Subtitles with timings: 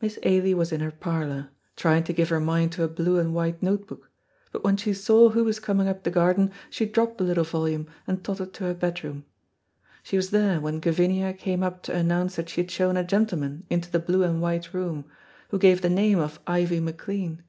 [0.00, 3.34] Miss Ailie was in her parlor, trying to give her mind to a blue and
[3.34, 4.08] white note book,
[4.52, 7.88] but when she saw who was coming up the garden she dropped the little volume
[8.06, 9.24] and tottered to her bedroom.
[10.04, 13.66] She was there when Gavinia came up to announce that she had shown a gentleman
[13.68, 15.06] into the blue and white room,
[15.48, 17.42] who gave the name of Ivie McLean.